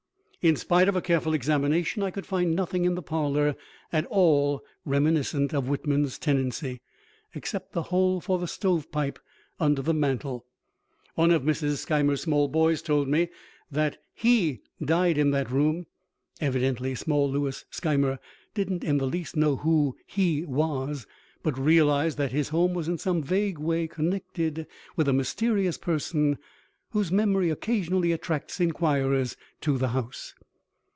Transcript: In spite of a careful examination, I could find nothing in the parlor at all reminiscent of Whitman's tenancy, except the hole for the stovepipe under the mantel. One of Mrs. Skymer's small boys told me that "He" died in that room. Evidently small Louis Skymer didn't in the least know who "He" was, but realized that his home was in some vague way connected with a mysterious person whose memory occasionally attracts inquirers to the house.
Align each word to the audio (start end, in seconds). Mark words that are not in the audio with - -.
In 0.43 0.55
spite 0.55 0.89
of 0.89 0.95
a 0.95 1.03
careful 1.03 1.35
examination, 1.35 2.01
I 2.01 2.09
could 2.09 2.25
find 2.25 2.55
nothing 2.55 2.83
in 2.83 2.95
the 2.95 3.03
parlor 3.03 3.55
at 3.93 4.07
all 4.07 4.63
reminiscent 4.85 5.53
of 5.53 5.69
Whitman's 5.69 6.17
tenancy, 6.17 6.81
except 7.35 7.73
the 7.73 7.83
hole 7.93 8.19
for 8.19 8.39
the 8.39 8.47
stovepipe 8.47 9.19
under 9.59 9.83
the 9.83 9.93
mantel. 9.93 10.47
One 11.13 11.29
of 11.29 11.43
Mrs. 11.43 11.77
Skymer's 11.85 12.21
small 12.23 12.47
boys 12.47 12.81
told 12.81 13.07
me 13.07 13.29
that 13.69 13.99
"He" 14.15 14.61
died 14.83 15.19
in 15.19 15.29
that 15.29 15.51
room. 15.51 15.85
Evidently 16.39 16.95
small 16.95 17.29
Louis 17.29 17.63
Skymer 17.69 18.17
didn't 18.55 18.83
in 18.83 18.97
the 18.97 19.05
least 19.05 19.35
know 19.37 19.57
who 19.57 19.95
"He" 20.07 20.43
was, 20.45 21.05
but 21.43 21.55
realized 21.59 22.17
that 22.17 22.31
his 22.31 22.49
home 22.49 22.73
was 22.73 22.87
in 22.87 22.97
some 22.97 23.21
vague 23.21 23.59
way 23.59 23.87
connected 23.87 24.65
with 24.95 25.07
a 25.07 25.13
mysterious 25.13 25.77
person 25.77 26.39
whose 26.93 27.09
memory 27.09 27.49
occasionally 27.49 28.11
attracts 28.11 28.59
inquirers 28.59 29.37
to 29.61 29.77
the 29.77 29.87
house. 29.89 30.33